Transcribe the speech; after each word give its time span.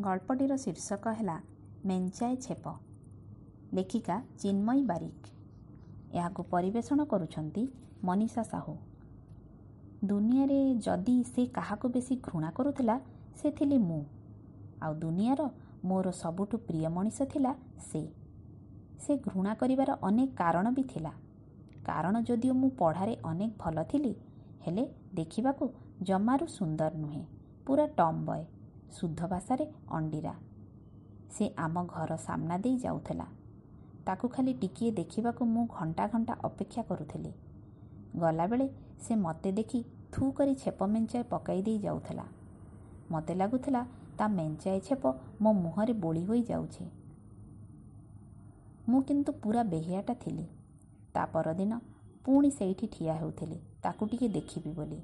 ଗଳ୍ପଟିର 0.00 0.56
ଶୀର୍ଷକ 0.56 1.08
ହେଲା 1.08 1.40
ମେଞ୍ଚାଏ 1.84 2.36
ଛେପ। 2.36 2.68
ଲେଖିକା 3.74 4.22
ଚିନ୍ମୟୀ 4.38 4.82
ବାରିକ। 4.82 5.26
ଏହାକୁ 6.12 6.42
ପରିବେଷଣ 6.42 7.04
କରୁଛନ୍ତି 7.04 7.68
ମନୀଷା 8.04 8.42
ସାହୁ। 8.42 8.76
ଦୁନିଆରେ 10.04 10.74
ଯଦି 10.74 11.24
ସେ 11.24 11.46
କାହାକୁ 11.46 11.88
ବେଶୀ 11.88 12.16
ଘୃଣା 12.16 12.50
କରୁଥିଲା 12.50 13.00
ସେ 13.36 13.50
ଥିଲି 13.50 13.78
ମୁଁ। 13.78 14.04
ଆଉ 14.82 14.94
ଦୁନିଆର 14.94 15.50
ମୋର 15.84 16.10
ସବୁଠୁ 16.10 16.58
ପ୍ରିୟ 16.58 16.88
ମଣିଷ 16.88 17.22
ଥିଲା 17.22 17.54
ସେ। 17.78 18.02
ସେ 18.98 19.16
ଘୃଣା 19.16 19.54
କରିବାର 19.54 19.90
ଅନେକ 20.02 20.30
କାରଣ 20.34 20.70
ବି 20.70 20.82
ଥିଲା। 20.82 21.12
କାରଣ 21.84 22.20
ଯଦିଓ 22.20 22.54
ମୁଁ 22.54 22.70
ପଢ଼ାରେ 22.70 23.16
ଅନେକ 23.24 23.52
ଭଲ 23.58 23.82
ଥିଲି 23.82 24.14
ହେଲେ 24.66 24.84
ଦେଖିବାକୁ 25.14 25.70
ଜମାରୁ 26.02 26.46
ସୁନ୍ଦର 26.46 26.92
ନୁହେଁ 26.96 27.24
ପୁରା 27.66 27.86
ଟମ୍ 27.86 28.26
ବୟ 28.26 28.61
ଶୁଦ୍ଧ 28.92 29.26
ଭାଷାରେ 29.26 29.66
ଅଣ୍ଡିରା। 29.90 30.34
ସେ 31.30 31.54
ଆମ 31.56 31.84
ଘର 31.84 32.16
ସାମ୍ନା 32.16 32.58
ଦେଇ 32.58 32.76
ଯାଉଥିଲା। 32.78 33.26
ତାକୁ 34.06 34.28
ଖାଲି 34.28 34.54
ଟିକିଏ 34.54 34.90
ଦେଖିବାକୁ 34.90 35.44
ମୁଁ 35.44 35.66
ଘଣ୍ଟା 35.66 36.06
ଘଣ୍ଟା 36.06 36.34
ଅପେକ୍ଷା 36.44 36.82
କରୁଥିଲି। 36.82 37.32
ଗଲାବେଳେ 38.16 38.66
ସେ 39.00 39.14
ମୋତେ 39.14 39.52
ଦେଖି 39.52 39.84
ଥୁ 40.12 40.32
କରି 40.32 40.54
ଛେପ 40.54 40.84
ମେଞ୍ଚାଏ 40.84 41.22
ପକାଇ 41.22 41.62
ଦେଇ 41.62 41.78
ଯାଉଥିଲା। 41.78 42.24
ମୋତେ 43.10 43.34
ଲାଗୁଥିଲା 43.34 43.86
ତା 44.18 44.28
ମେଞ୍ଚାଏ 44.28 44.80
ଛେପ 44.80 45.14
ମୋ 45.40 45.52
ମୁହଁରେ 45.52 45.92
ବୋଳି 45.92 46.24
ହୋଇ 46.24 46.42
ଯାଉଛି। 46.42 46.84
ମୁଁ 48.88 49.00
କିନ୍ତୁ 49.02 49.32
ପୁରା 49.32 49.62
ବେହିଆଟା 49.62 50.14
ଥିଲି। 50.14 50.46
ତା 51.14 51.24
ପରଦିନ 51.26 51.80
ପୁଣି 52.24 52.50
ସେଇଠି 52.50 52.86
ଠିଆ 52.86 53.14
ହେଉଥିଲି 53.14 53.58
ତାକୁ 53.82 54.06
ଟିକେ 54.06 54.28
ଦେଖିବି 54.28 54.72
ବୋଲି। 54.72 55.00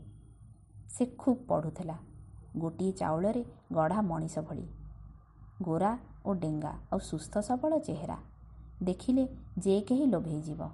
ସେ 0.91 1.07
ଖୁବ୍ 1.19 1.39
ପଢ଼ୁଥିଲା। 1.49 1.99
ଗୋଟିଏ 2.59 2.93
ଚାଉଳରେ 2.93 3.45
ଗଢ଼ା 3.73 4.01
ମଣିଷ 4.03 4.39
ଭଳି। 4.39 4.67
ଗୋରା 5.63 5.93
ଓ 6.25 6.35
ଡେଙ୍ଗା 6.35 6.73
ଆଉ 6.93 6.99
ସୁସ୍ଥ 6.99 7.39
ସବଳ 7.39 7.79
ଚେହେରା। 7.79 8.19
ଦେଖିଲେ 8.83 9.25
ଯେ 9.59 9.81
କେହି 9.81 10.07
ଲୋଭେଇଯିବ। 10.07 10.69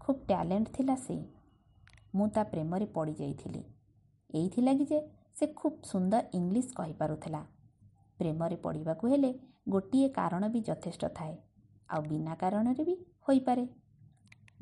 ଖୁବ୍ 0.00 0.20
ଟ୍ୟାଲେଣ୍ଟ 0.26 0.68
ଥିଲା 0.72 0.96
ସେ। 0.96 1.16
ମୁଁ 2.14 2.28
ତା 2.28 2.44
ପ୍ରେମରେ 2.44 2.86
ପଡ଼ିଯାଇଥିଲି। 2.86 3.62
ଏଇଥିଲାଗି 4.34 4.84
ଯେ 4.84 5.00
ସେ 5.34 5.46
ଖୁବ୍ 5.46 5.78
ସୁନ୍ଦର 5.84 6.22
ଇଂଲିଶ 6.34 6.68
କହିପାରୁଥିଲା। 6.74 7.42
ପ୍ରେମରେ 8.20 8.56
ପଡ଼ିବାକୁ 8.56 9.08
ହେଲେ 9.08 9.30
ଗୋଟିଏ 9.68 10.08
କାରଣ 10.08 10.48
ବି 10.48 10.60
ଯଥେଷ୍ଟ 10.60 11.04
ଥାଏ। 11.14 11.36
ଆଉ 11.90 12.02
ବିନା 12.02 12.34
କାରଣରେ 12.34 12.84
ବି 12.84 12.94
ହୋଇପାରେ। 13.28 13.66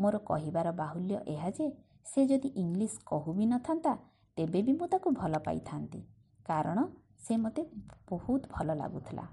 ମୋର 0.01 0.19
କହିବାର 0.19 0.73
ବାହୁଲ୍ୟ 0.73 1.17
ଏହା 1.27 1.51
ଯେ 1.51 1.67
ସେ 2.07 2.27
ଯଦି 2.27 2.49
ଇଂଲିଶ 2.57 2.99
କହୁ 3.05 3.33
ବି 3.33 3.47
ନଥାନ୍ତା 3.47 3.93
ତେବେ 4.37 4.63
ବି 4.63 4.73
ମୁଁ 4.73 4.87
ତାକୁ 4.87 5.11
ଭଲ 5.11 5.39
ପାଇଥାନ୍ତି। 5.39 6.01
କାରଣ 6.47 6.85
ସେ 7.21 7.37
ମୋତେ 7.37 7.63
ବହୁତ 8.11 8.43
ଭଲ 8.51 8.75
ଲାଗୁଥିଲା। 8.75 9.25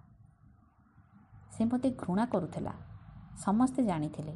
ସେ 1.51 1.65
ମୋତେ 1.65 1.89
ଘୃଣା 1.97 2.25
କରୁଥିଲା। 2.25 2.73
ସମସ୍ତେ 3.37 3.83
ଜାଣିଥିଲେ। 3.83 4.35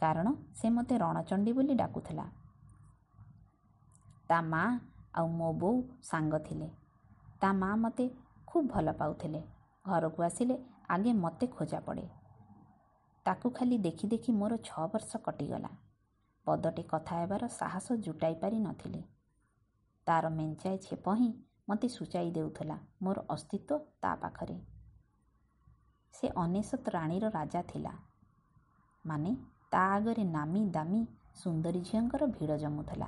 କାରଣ 0.00 0.32
ସେ 0.54 0.70
ମୋତେ 0.70 0.98
ରଣଚଣ୍ଡୀ 0.98 1.52
ବୋଲି 1.52 1.74
ଡାକୁଥିଲା। 1.74 2.24
ତା 4.30 4.38
ମା 4.42 4.62
ଆଉ 5.14 5.26
ମୋ 5.32 5.52
ବୋଉ 5.52 5.78
ସାଙ୍ଗ 6.02 6.38
ଥିଲେ। 6.44 6.68
ତା 7.40 7.52
ମା 7.52 7.70
ମୋତେ 7.76 8.06
ଖୁବ୍ 8.46 8.68
ଭଲ 8.68 8.92
ପାଉଥିଲେ। 8.92 9.42
ଘରକୁ 9.84 10.22
ଆସିଲେ 10.22 10.58
ଆଗେ 10.88 11.12
ମୋତେ 11.12 11.46
ଖୋଜା 11.46 11.80
ପଡ଼େ। 11.80 12.08
ତାକୁ 13.26 13.50
ଖାଲି 13.50 13.78
ଦେଖି 13.78 14.08
ଦେଖି 14.08 14.32
ମୋର 14.32 14.58
ଛଅ 14.62 14.86
ବର୍ଷ 14.88 15.22
କଟିଗଲା। 15.22 15.70
ପଦଟେ 16.46 16.82
କଥା 16.82 17.20
ହେବାର 17.20 17.48
ସାହସ 17.48 17.98
ଜୁଟାଇ 18.00 18.34
ପାରି 18.34 18.58
ନଥିଲି। 18.58 19.02
ତାର 20.06 20.30
ମେଞ୍ଚାଏ 20.30 20.78
ଛେପ 20.78 21.14
ହିଁ 21.14 21.30
ମୋତେ 21.68 21.88
ସୂଚାଇ 21.88 22.30
ଦେଉଥିଲା 22.30 22.76
ମୋର 23.02 23.24
ଅସ୍ତିତ୍ୱ 23.28 23.78
ତା 24.00 24.14
ପାଖରେ। 24.16 24.60
ସେ 26.14 26.28
ଅନେଶତ 26.36 26.88
ରାଣୀର 26.88 27.28
ରାଜା 27.28 27.62
ଥିଲା। 27.62 27.92
ମାନେ 29.06 29.36
ତା 29.70 29.78
ଆଗରେ 29.78 30.24
ନାମୀ 30.24 30.64
ଦାମୀ 30.70 31.06
ସୁନ୍ଦରୀ 31.34 31.80
ଝିଅଙ୍କର 31.80 32.26
ଭିଡ଼ 32.26 32.56
ଜମୁଥିଲା। 32.56 33.06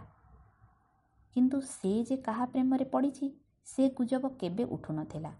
କିନ୍ତୁ 1.37 1.61
ସେ 1.61 2.05
ଯେ 2.05 2.17
କାହା 2.17 2.47
ପ୍ରେମରେ 2.47 2.85
ପଡ଼ିଛି 2.85 3.31
ସେ 3.67 3.89
ଗୁଜବ 3.89 4.29
କେବେ 4.29 4.65
ଉଠୁନଥିଲା। 4.65 5.35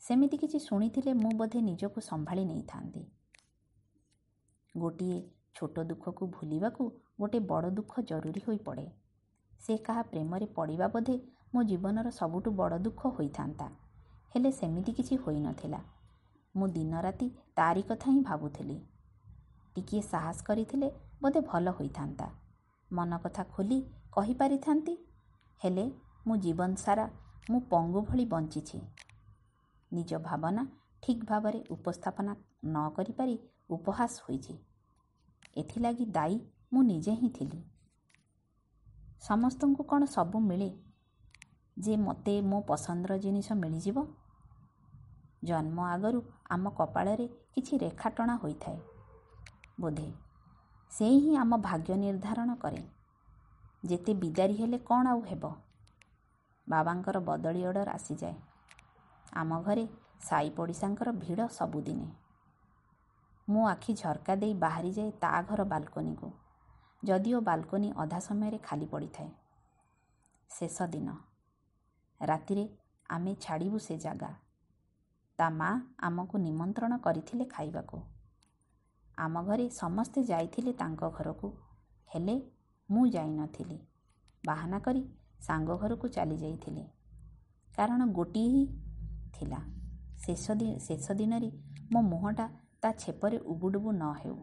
ସେମିତି 0.00 0.36
କିଛି 0.36 0.58
ଶୁଣିଥିଲେ 0.58 1.14
ମୁଁ 1.14 1.32
ବୋଧେ 1.36 1.60
ନିଜକୁ 1.60 2.00
ସମ୍ଭାଳି 2.00 2.44
ନେଇଥାନ୍ତି। 2.44 3.06
ଗୋଟିଏ 4.76 5.18
ଛୋଟ 5.54 5.84
ଦୁଃଖକୁ 5.84 6.26
ଭୁଲିବାକୁ 6.26 6.90
ଗୋଟେ 7.20 7.38
ବଡ଼ 7.38 7.70
ଦୁଃଖ 7.70 8.00
ଜରୁରୀ 8.00 8.40
ହୋଇପଡ଼େ। 8.46 8.90
ସେ 9.60 9.76
କାହା 9.76 10.02
ପ୍ରେମରେ 10.02 10.46
ପଡ଼ିବା 10.56 10.88
ବୋଧେ 10.88 11.16
ମୋ 11.54 11.62
ଜୀବନର 11.62 12.10
ସବୁଠୁ 12.10 12.50
ବଡ଼ 12.52 12.78
ଦୁଃଖ 12.78 13.12
ହୋଇଥାନ୍ତା। 13.18 13.66
ହେଲେ 14.34 14.50
ସେମିତି 14.52 14.92
କିଛି 14.92 15.16
ହୋଇନଥିଲା 15.16 15.80
ମୁଁ 16.54 16.68
ଦିନ 16.68 17.00
ରାତି 17.00 17.28
ତାରି 17.56 17.82
କଥା 17.82 18.10
ହିଁ 18.10 18.22
ଭାବୁଥିଲି। 18.22 18.76
ଟିକିଏ 19.76 20.02
ସାହସ 20.02 20.38
କରିଥିଲେ 20.42 20.88
ବୋଧେ 21.22 21.40
ଭଲ 21.40 21.70
ହୋଇଥାନ୍ତା। 21.70 22.28
ମନ 22.90 23.18
କଥା 23.18 23.44
ଖୋଲି 23.44 23.78
କହିପାରିଥାନ୍ତି 24.12 24.94
ହେଲେ 25.60 25.84
ମୁଁ 26.26 26.36
ଜୀବନ 26.36 26.70
ସାରା 26.74 27.06
ମୁଁ 27.50 27.60
ପଙ୍ଗୁ 27.70 28.00
ଭଳି 28.02 28.24
ବଞ୍ଚିଛି। 28.24 28.80
ନିଜ 29.92 30.20
ଭାବନା 30.22 30.62
ଠିକ୍ 31.02 31.24
ଭାବରେ 31.24 31.60
ଉପସ୍ଥାପନା 31.70 32.32
ନ 32.64 32.88
କରିପାରି 32.96 33.36
ଉପହାସ 33.70 34.12
ହୋଇଛି। 34.28 34.54
ଏଥିଲାଗି 35.56 36.04
ଦାୟୀ 36.10 36.38
ମୁଁ 36.72 36.82
ନିଜେ 36.82 37.12
ହିଁ 37.12 37.30
ଥିଲି। 37.30 37.60
ସମସ୍ତଙ୍କୁ 39.22 39.84
କ'ଣ 39.84 40.04
ସବୁ 40.04 40.40
ମିଳେ? 40.40 40.70
ଯେ 41.78 41.96
ମୋତେ 41.96 42.40
ମୋ 42.42 42.60
ପସନ୍ଦର 42.60 43.18
ଜିନିଷ 43.18 43.52
ମିଳିଯିବ? 43.52 44.06
ଜନ୍ମ 45.44 45.80
ଆଗରୁ 45.80 46.22
ଆମ 46.50 46.70
କପାଳରେ 46.70 47.26
କିଛି 47.54 47.78
ରେଖା 47.78 48.08
ଟଣା 48.10 48.36
ହୋଇଥାଏ 48.36 48.78
ବୋଧେ। 49.80 50.12
ସେ 50.90 51.04
ହିଁ 51.04 51.36
ଆମ 51.36 51.56
ଭାଗ୍ୟ 51.56 51.96
ନିର୍ଦ୍ଧାରଣ 51.96 52.54
କରେ। 52.54 52.82
ଯେତେ 53.84 54.14
ବିଦାରୀ 54.14 54.54
ହେଲେ 54.54 54.78
କ'ଣ 54.78 55.06
ଆଉ 55.06 55.20
ହେବ? 55.20 55.52
ବାବାଙ୍କର 56.68 57.18
ବଦଳି 57.18 57.64
ଅର୍ଡ଼ର 57.64 57.90
ଆସିଯାଏ। 57.90 58.36
ଆମ 59.32 59.62
ଘରେ 59.62 59.88
ସାଇ 60.20 60.50
ପଡ଼ିଶାଙ୍କର 60.50 61.12
ଭିଡ଼ 61.12 61.48
ସବୁଦିନେ। 61.48 62.08
ମୁଁ 63.48 63.68
ଆଖି 63.68 63.94
ଝରକା 63.94 64.34
ଦେଇ 64.36 64.54
ବାହାରିଯାଏ 64.54 65.10
ତା 65.10 65.42
ଘର 65.42 65.64
ବାଲକୋନିକୁ। 65.64 66.30
ଯଦିଓ 67.04 67.40
ବାଲକୋନି 67.40 67.92
ଅଧା 67.96 68.18
ସମୟରେ 68.18 68.58
ଖାଲି 68.58 68.86
ପଡ଼ିଥାଏ। 68.86 69.30
ଶେଷ 70.50 70.82
ଦିନ। 70.82 71.08
ରାତିରେ 72.20 72.64
ଆମେ 73.10 73.34
ଛାଡ଼ିବୁ 73.40 73.78
ସେ 73.78 73.98
ଜାଗା। 73.98 74.30
ତା 75.38 75.50
ମା 75.50 75.70
ଆମକୁ 76.00 76.38
ନିମନ୍ତ୍ରଣ 76.38 76.98
କରିଥିଲେ 76.98 77.44
ଖାଇବାକୁ। 77.44 78.02
ଆମ 79.18 79.42
ଘରେ 79.42 79.70
ସମସ୍ତେ 79.70 80.24
ଯାଇଥିଲେ 80.24 80.72
ତାଙ୍କ 80.72 81.10
ଘରକୁ। 81.10 81.52
ହେଲେ 82.14 82.36
ମୁଁ 82.90 83.06
ଯାଇନଥିଲି 83.06 83.78
ବାହାନା 84.46 84.78
କରି 84.78 85.02
ସାଙ୍ଗ 85.40 85.76
ଘରକୁ 85.76 86.08
ଚାଲି 86.08 86.36
ଯାଇଥିଲି। 86.36 86.84
କାରଣ 87.76 88.06
ଗୋଟିଏ 88.12 88.48
ହିଁ 88.48 88.66
ଥିଲା। 89.34 89.60
ଶେଷ 90.18 90.50
ଶେଷ 90.78 91.12
ଦିନରେ 91.12 91.50
ମୋ 91.92 92.00
ମୁହଁଟା 92.02 92.48
ତା 92.80 92.92
ଛେପରେ 92.92 93.38
ଉବୁଡୁବୁ 93.38 93.92
ନ 93.92 94.02
ହେଉ। 94.12 94.38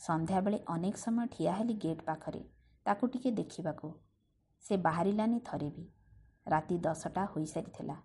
ସନ୍ଧ୍ୟାବେଳେ 0.00 0.58
ଅନେକ 0.68 0.96
ସମୟ 0.96 1.26
ଠିଆ 1.26 1.52
ହେଲି 1.52 1.74
ଗେଟ୍ 1.74 2.02
ପାଖରେ 2.02 2.42
ତାକୁ 2.86 3.06
ଟିକେ 3.06 3.30
ଦେଖିବାକୁ। 3.30 3.92
ସେ 4.62 4.76
ବାହାରିଲାନି 4.76 5.40
ଥରେ 5.44 5.70
ବି। 5.70 5.84
ରାତି 6.46 6.78
ଦଶଟା 6.78 7.24
ହୋଇସାରିଥିଲା। 7.24 7.96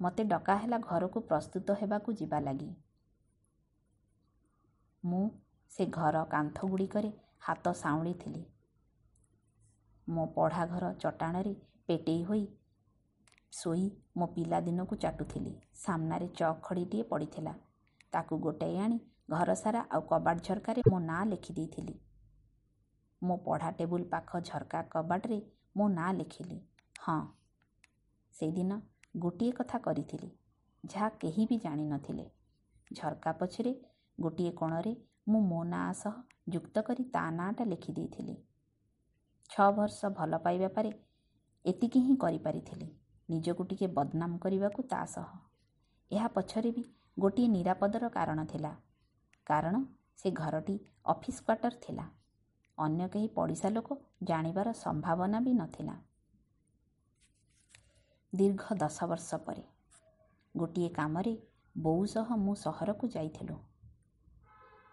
ମୋତେ 0.00 0.24
ଡକା 0.24 0.56
ହେଲା 0.56 0.78
ଘରକୁ 0.78 1.20
ପ୍ରସ୍ତୁତ 1.20 1.76
ହେବାକୁ 1.80 2.12
ଯିବା 2.12 2.40
ଲାଗି। 2.40 2.70
ମୁଁ 5.04 5.24
ସେ 5.70 5.86
ଘର 5.86 6.24
କାନ୍ଥଗୁଡ଼ିକରେ 6.24 7.10
ହାତ 7.40 7.72
ସାଉଁଳିଥିଲି। 7.72 8.42
ମୋ 10.08 10.26
ପଢ଼ା 10.26 10.66
ଘର 10.66 10.92
ଚଟାଣରେ 10.94 11.54
ପେଟେଇ 11.86 12.22
ହୋଇ 12.22 12.46
ଶୋଇ 13.52 13.86
ମୋ 14.16 14.26
ପିଲାଦିନକୁ 14.26 14.96
ଚାଟୁଥିଲି। 14.96 15.52
ସାମ୍ନାରେ 15.74 16.28
ଚକ୍ 16.28 16.60
ଖଡ଼ିଟିଏ 16.62 17.02
ପଡ଼ିଥିଲା। 17.02 17.54
ତାକୁ 18.12 18.38
ଗୋଟାଇ 18.38 18.78
ଆଣି 18.78 18.98
ଘର 19.30 19.54
ସାରା 19.56 19.80
ଆଉ 19.90 20.02
କବାଟ 20.08 20.44
ଝରକାରେ 20.46 20.82
ମୋ 20.86 20.98
ନାଁ 21.02 21.22
ଲେଖିଦେଇଥିଲି 21.28 21.94
ମୋ 23.22 23.36
ପଢ଼ା 23.44 23.70
ଟେବୁଲ 23.78 24.06
ପାଖ 24.10 24.40
ଝରକା 24.46 24.80
କବାଟରେ 24.90 25.38
ମୋ 25.76 25.88
ନାଁ 25.92 26.10
ଲେଖିଲି। 26.14 26.58
ହଁ 27.00 27.18
ସେଇଦିନ 28.34 28.78
ଗୋଟିଏ 29.18 29.52
କଥା 29.52 29.78
କରିଥିଲି 29.80 30.30
ଯାହା 30.84 31.08
କେହି 31.18 31.46
ବି 31.46 31.58
ଜାଣିନଥିଲେ 31.60 32.26
ଝରକା 32.90 33.32
ପଛରେ 33.38 33.72
ଗୋଟିଏ 34.18 34.52
କୋଣରେ 34.54 34.92
ମୁଁ 35.26 35.40
ମୋ 35.46 35.60
ନାଁ 35.68 35.86
ସହ 35.96 36.16
ଯୁକ୍ତ 36.48 36.84
କରି 36.86 37.04
ତା 37.12 37.24
ନାଁଟା 37.32 37.66
ଲେଖିଦେଇଥିଲି 37.66 38.36
ଛଅ 39.50 39.68
ବର୍ଷ 39.76 40.10
ଭଲ 40.16 40.40
ପାଇବା 40.42 40.68
ପରେ 40.74 40.92
ଏତିକି 41.64 42.00
ହିଁ 42.02 42.16
କରିପାରିଥିଲି 42.18 42.88
ନିଜକୁ 43.28 43.66
ଟିକେ 43.66 43.88
ବଦନାମ 43.94 44.38
କରିବାକୁ 44.40 44.86
ତା 44.88 45.00
ସହ। 45.10 45.32
ଏହା 46.10 46.28
ପଛରେ 46.34 46.70
ବି 46.72 46.84
ଗୋଟିଏ 47.16 47.48
ନିରାପଦର 47.50 48.10
କାରଣ 48.12 48.46
ଥିଲା। 48.46 48.72
କାରଣ 49.50 49.82
ସେ 50.18 50.32
ଘରଟି 50.36 50.76
ଅଫିସ୍ 51.04 51.42
କ୍ୱାର୍ଟର 51.42 51.82
ଥିଲା। 51.86 52.06
ଅନ୍ୟ 52.78 53.08
କେହି 53.08 53.28
ପଡ଼ିଶା 53.34 53.70
ଲୋକ 53.70 53.98
ଜାଣିବାର 54.22 54.72
ସମ୍ଭାବନା 54.78 55.40
ବି 55.40 55.52
ନଥିଲା। 55.54 55.96
ଦୀର୍ଘ 58.32 58.74
ଦଶ 58.76 59.06
ବର୍ଷ 59.06 59.38
ପରେ 59.44 59.62
ଗୋଟିଏ 60.54 60.88
କାମରେ 60.88 61.32
ବୋଉ 61.74 62.06
ସହ 62.06 62.32
ମୁଁ 62.36 62.54
ସହରକୁ 62.54 63.08
ଯାଇଥିଲୁ। 63.08 63.56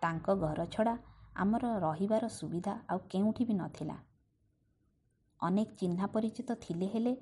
ତାଙ୍କ 0.01 0.36
ଘର 0.36 0.65
ଛଡ଼ା 0.71 0.95
ଆମର 1.36 1.71
ରହିବାର 1.80 2.30
ସୁବିଧା 2.30 2.74
ଆଉ 2.89 3.00
କେଉଁଠି 3.10 3.45
ବି 3.45 3.53
ନଥିଲା। 3.53 3.98
ଅନେକ 5.39 5.75
ଚିହ୍ନା 5.75 6.07
ପରିଚିତ 6.07 6.56
ଥିଲେ 6.62 6.88
ହେଲେ 6.88 7.13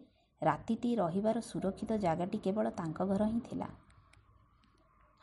ରାତିଟି 0.42 0.96
ରହିବାର 0.96 1.42
ସୁରକ୍ଷିତ 1.42 1.98
ଜାଗାଟି 1.98 2.38
କେବଳ 2.38 2.72
ତାଙ୍କ 2.76 3.08
ଘର 3.08 3.28
ହିଁ 3.28 3.42
ଥିଲା। 3.50 3.68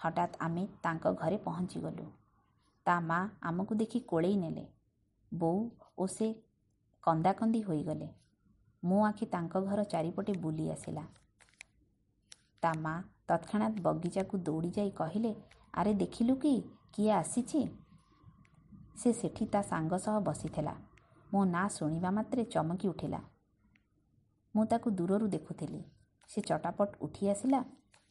ହଠାତ୍ 0.05 0.37
ଆମେ 0.41 0.67
ତାଙ୍କ 0.83 1.13
ଘରେ 1.15 1.39
ପହଞ୍ଚିଗଲୁ। 1.45 2.07
ତା 2.87 3.01
ମା 3.01 3.19
ଆମକୁ 3.43 3.75
ଦେଖି 3.75 4.01
କୋଳେଇ 4.07 4.37
ନେଲେ। 4.37 4.65
ବୋଉ 5.33 5.61
ଓ 5.99 6.07
ସେ 6.07 6.29
କନ୍ଦାକନ୍ଦି 7.03 7.63
ହୋଇଗଲେ। 7.63 8.09
ମୋ 8.83 8.99
ଆଖି 9.05 9.27
ତାଙ୍କ 9.27 9.63
ଘର 9.65 9.85
ଚାରିପଟେ 9.85 10.33
ବୁଲି 10.39 10.71
ଆସିଲା। 10.71 11.05
ତା 12.63 12.73
ମା 12.75 12.95
ତତ୍କ୍ଷଣାତ୍ 13.29 13.81
ବଗିଚାକୁ 13.83 14.39
ଦୌଡ଼ି 14.39 14.71
ଯାଇ 14.71 14.91
କହିଲେ 14.91 15.33
ଆରେ 15.75 15.95
ଦେଖିଲୁ 15.95 16.37
କି? 16.37 16.55
କିଏ 16.93 17.11
ଆସିଛି? 17.11 17.63
ସେ 18.97 19.13
ସେଠି 19.13 19.47
ତା 19.47 19.63
ସାଙ୍ଗ 19.63 19.99
ସହ 19.99 20.19
ବସିଥିଲା। 20.21 20.75
ମୋ 21.35 21.45
ନାଁ 21.45 21.69
ଶୁଣିବା 21.69 22.11
ମାତ୍ରେ 22.11 22.45
ଚମକି 22.45 22.89
ଉଠିଲା। 22.89 23.21
ମୁଁ 24.55 24.65
ତାକୁ 24.65 24.91
ଦୂରରୁ 24.91 25.29
ଦେଖୁଥିଲି। 25.29 25.83
ସେ 26.31 26.41
ଚଟାପଟ 26.41 26.97
ଉଠି 27.01 27.29
ଆସିଲା 27.29 27.61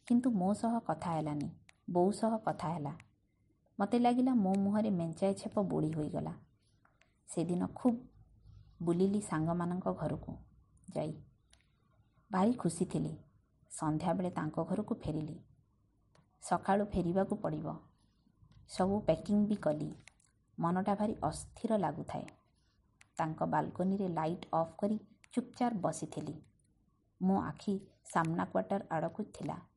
କିନ୍ତୁ 0.06 0.30
ମୋ 0.34 0.54
ସହ 0.54 0.78
କଥା 0.86 1.10
ହେଲାନି। 1.12 1.50
ବୋଉ 1.90 2.12
ସହ 2.12 2.38
କଥା 2.38 2.68
ହେଲା। 2.68 2.98
ମୋତେ 3.80 3.98
ଲାଗିଲା 3.98 4.34
ମୋ 4.34 4.54
ମୁହଁରେ 4.54 4.90
ମେଞ୍ଚାଏ 4.90 5.34
ଛେପ 5.34 5.62
ବୋଳି 5.62 5.92
ହୋଇଗଲା। 5.92 6.32
ସେଦିନ 7.28 7.66
ଖୁବ୍ 7.66 7.98
ବୁଲିଲି 8.82 9.20
ସାଙ୍ଗମାନଙ୍କ 9.20 9.92
ଘରକୁ 9.92 10.36
ଯାଇ। 10.90 11.14
ଭାରି 12.30 12.52
ଖୁସି 12.52 12.84
ଥିଲି। 12.84 13.18
ସନ୍ଧ୍ୟାବେଳେ 13.70 14.30
ତାଙ୍କ 14.30 14.64
ଘରକୁ 14.64 14.94
ଫେରିଲି। 14.94 15.40
ସକାଳୁ 16.42 16.84
ଫେରିବାକୁ 16.84 17.36
ପଡ଼ିବ। 17.36 17.74
ସବୁ 18.68 19.00
ପ୍ୟାକିଂ 19.00 19.46
ବି 19.46 19.56
କଲି। 19.56 19.94
ମନଟା 20.58 20.94
ଭାରି 20.94 21.16
ଅସ୍ଥିର 21.22 21.76
ଲାଗୁଥାଏ। 21.76 22.26
ତାଙ୍କ 23.16 23.42
ବାଲକୋନିରେ 23.44 24.08
ଲାଇଟ୍ 24.08 24.46
ଅଫ୍ 24.52 24.72
କରି 24.78 24.98
ଚୁପଚାପ 25.32 25.72
ବସିଥିଲି। 25.74 26.42
ମୋ 27.22 27.40
ଆଖି 27.40 27.80
ସାମ୍ନା 28.04 28.44
କ୍ୱାର୍ଟର 28.44 28.82
ଆଡ଼କୁ 28.90 29.22
ଥିଲା। 29.22 29.71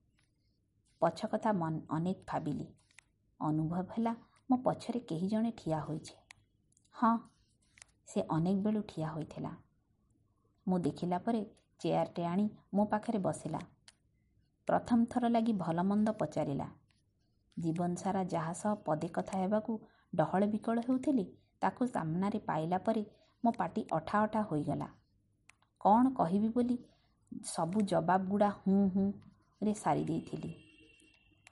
ପଛ 1.01 1.27
କଥା 1.31 1.51
ଅନେକ 1.89 2.17
ଭାବିଲି। 2.27 2.67
ଅନୁଭବ 3.39 3.83
ହେଲା 3.91 4.13
ମୋ 4.49 4.57
ପଛରେ 4.63 4.99
କେହି 5.09 5.27
ଜଣେ 5.27 5.51
ଠିଆ 5.57 5.79
ହୋଇଛି। 5.79 6.15
ହଁ 6.95 7.13
ସେ 8.07 8.25
ଅନେକ 8.29 8.57
ବେଳୁ 8.61 8.81
ଠିଆ 8.87 9.07
ହୋଇଥିଲା। 9.11 9.51
ମୁଁ 10.67 10.77
ଦେଖିଲା 10.79 11.17
ପରେ 11.19 11.41
ଚେୟାରଟେ 11.79 12.25
ଆଣି 12.25 12.45
ମୋ 12.73 12.85
ପାଖରେ 12.85 13.19
ବସିଲା। 13.19 13.61
ପ୍ରଥମ 14.67 15.05
ଥର 15.05 15.29
ଲାଗି 15.29 15.53
ଭଲ 15.53 15.83
ମନ୍ଦ 15.83 16.13
ପଚାରିଲା 16.17 16.67
ଜୀବନ 17.57 17.95
ସାରା 17.95 18.23
ଯାହା 18.23 18.53
ସହ 18.53 18.75
ପଦେ 18.85 19.09
କଥା 19.09 19.39
ହେବାକୁ 19.39 19.75
ଡହଳ 20.13 20.47
ବିକଳ 20.47 20.85
ହେଉଥିଲି 20.87 21.25
ତାକୁ 21.61 21.87
ସାମ୍ନାରେ 21.87 22.39
ପାଇଲା 22.39 22.79
ପରେ 22.79 23.05
ମୋ 23.43 23.55
ପାଟି 23.57 23.85
ଅଠା 23.91 24.23
ଅଠା 24.23 24.41
ହୋଇଗଲା। 24.51 24.87
କ'ଣ 25.81 26.13
କହିବି 26.13 26.49
ବୋଲି 26.49 26.77
ସବୁ 27.45 27.85
ଜବାବ 27.85 28.29
ଗୁଡ଼ା 28.29 28.49
ହୁଁ 28.59 28.79
ହୁଁରେ 28.93 29.73
ସାରି 29.73 30.05
ଦେଇଥିଲି। 30.05 30.55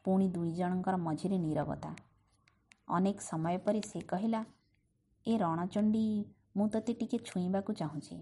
ପୁଣି 0.05 0.27
ଦୁଇ 0.29 0.51
ଜଣଙ୍କର 0.53 0.99
ମଝିରେ 1.01 1.37
ନିରବତା। 1.39 1.91
ଅନେକ 2.91 3.23
ସମୟ 3.23 3.57
ପରେ 3.59 3.81
ସେ 3.85 4.01
କହିଲା 4.07 4.41
ଏ 5.25 5.37
ରଣଚଣ୍ଡୀ 5.37 6.03
ମୁଁ 6.57 6.67
ତୋତେ 6.69 6.93
ଟିକେ 6.99 7.17
ଛୁଇଁବାକୁ 7.25 7.71
ଚାହୁଁଛି 7.75 8.17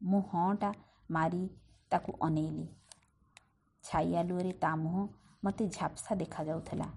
ମୁଁ 0.00 0.20
ହଁଟା 0.28 0.70
ମାରି 1.10 1.42
ତାକୁ 1.90 2.14
ଅନେଇଲି। 2.20 2.66
ଛାଇ 3.84 4.14
ଆଲୁଅରେ 4.16 4.52
ତା 4.58 4.70
ମୁହଁ 4.76 5.04
ମୋତେ 5.44 5.66
ଝାପ୍ସା 5.68 6.16
ଦେଖାଯାଉଥିଲା। 6.16 6.88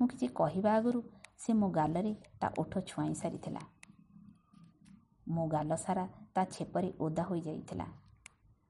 ମୁଁ 0.00 0.08
କିଛି 0.08 0.28
କହିବା 0.34 0.74
ଆଗରୁ 0.74 1.02
ସେ 1.38 1.54
ମୋ 1.54 1.68
ଗାଲରେ 1.70 2.12
ତା 2.40 2.52
ଓଠ 2.58 2.82
ଛୁଆଇଁ 2.86 3.14
ସାରିଥିଲା। 3.14 3.62
ମୋ 5.28 5.44
ଗାଲ 5.48 5.76
ସାରା 5.76 6.04
ତା 6.34 6.44
ଛେପରେ 6.50 6.92
ଓଦା 7.00 7.22
ହୋଇଯାଇଥିଲା। 7.22 7.86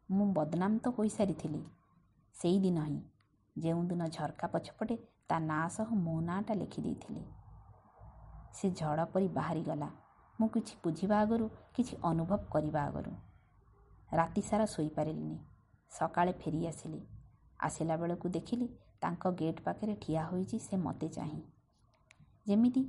ମୁଁ 0.08 0.26
ବଦନାମ 0.34 0.78
ତ 0.78 0.94
ହୋଇସାରିଥିଲି। 0.98 1.62
ସେଇଦିନ 2.34 2.84
ହିଁ 2.84 3.00
ଯେଉଁଦିନ 3.56 4.08
ଝରକା 4.08 4.46
ପଛପଟେ 4.46 4.96
ତା 5.28 5.38
ନାଁ 5.38 5.68
ସହ 5.68 5.94
ମୋ 5.94 6.20
ନାଁଟା 6.20 6.54
ଲେଖିଦେଇଥିଲି 6.54 7.24
ସେ 8.54 8.70
ଝଡ଼ 8.70 9.04
ପରି 9.04 9.28
ବାହାରିଗଲା। 9.28 9.88
ମୁଁ 10.40 10.48
କିଛି 10.48 10.76
ବୁଝିବା 10.84 11.20
ଆଗରୁ 11.20 11.50
କିଛି 11.74 11.96
ଅନୁଭବ 12.02 12.36
କରିବା 12.36 12.82
ଆଗରୁ। 12.82 13.12
ରାତି 14.12 14.42
ସାରା 14.42 14.66
ଶୋଇପାରିଲିନି। 14.66 15.38
ସକାଳେ 15.90 16.32
ଫେରି 16.32 16.66
ଆସିଲି। 16.66 17.00
ଆସିଲା 17.60 17.96
ବେଳକୁ 17.96 18.28
ଦେଖିଲି 18.28 18.68
ତାଙ୍କ 19.00 19.30
ଗେଟ୍ 19.30 19.60
ପାଖରେ 19.60 19.94
ଠିଆ 19.94 20.24
ହୋଇଛି 20.24 20.58
ସେ 20.58 20.76
ମୋତେ 20.76 21.08
ଚାହିଁ। 21.08 21.42
ଯେମିତି 22.46 22.82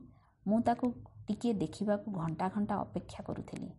ମୁଁ 0.48 0.62
ତାକୁ 0.62 0.92
ଟିକିଏ 1.28 1.54
ଦେଖିବାକୁ 1.54 2.12
ଘଣ୍ଟା 2.12 2.50
ଘଣ୍ଟା 2.50 2.76
ଅପେକ୍ଷା 2.76 3.24
କରୁଥିଲି। 3.24 3.70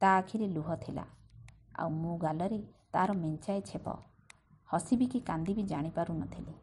ତା 0.00 0.08
ଆଖିରେ 0.16 0.48
ଲୁହ 0.48 0.74
ଥିଲା। 0.76 1.04
ଆଉ 1.78 1.88
ମୋ 1.88 2.16
ଗାଲରେ 2.18 2.58
ତା'ର 2.92 3.12
ମେଞ୍ଚାଏ 3.12 3.60
ଛେପ। 3.60 4.15
ହସିବି 4.72 5.06
କି 5.06 5.20
କାନ୍ଦିବି 5.20 5.62
ଜାଣିପାରୁନଥିଲି। 5.62 6.54